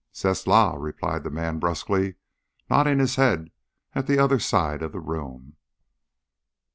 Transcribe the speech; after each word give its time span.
"C'est 0.11 0.47
la," 0.47 0.73
replied 0.77 1.23
the 1.23 1.29
man 1.29 1.59
brusquely, 1.59 2.15
nodding 2.71 2.97
his 2.97 3.17
head 3.17 3.51
at 3.93 4.07
the 4.07 4.17
other 4.17 4.39
side 4.39 4.81
of 4.81 4.93
the 4.93 4.99
room. 4.99 5.57